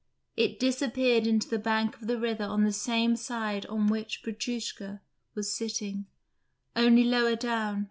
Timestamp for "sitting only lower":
5.55-7.35